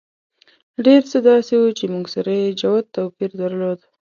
ډېر 0.85 1.01
څه 1.11 1.17
داسې 1.29 1.53
وو 1.59 1.69
چې 1.77 1.85
موږ 1.93 2.05
سره 2.15 2.31
یې 2.41 2.55
جوت 2.61 2.85
توپیر 2.95 3.31
درلود. 3.41 3.79